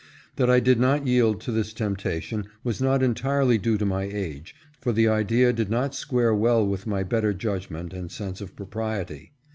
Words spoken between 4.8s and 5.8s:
the idea did